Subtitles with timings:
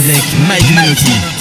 [0.00, 1.39] avec Mike Menotti.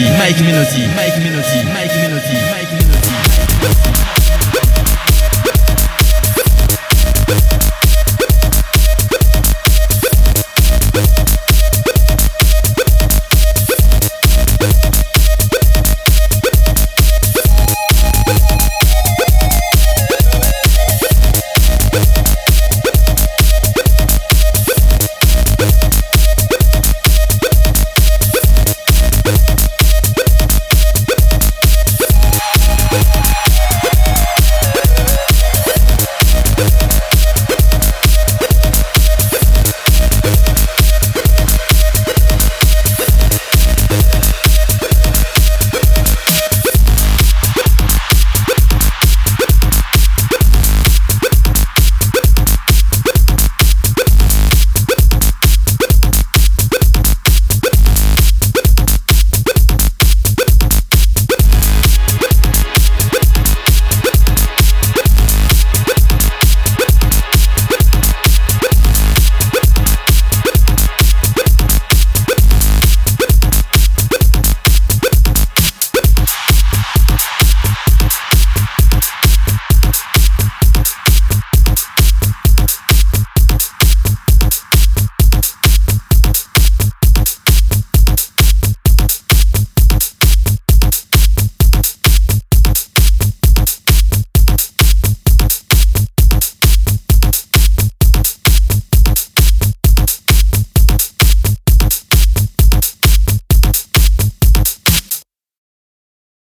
[0.00, 2.81] Melody, Mike Melody, Mike Melody, Mike Melody, Mike Melody.